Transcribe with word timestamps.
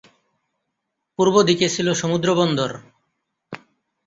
পূর্বদিকে 1.19 1.67
ছিল 1.69 1.87
সমুদ্রবন্দর। 1.93 2.71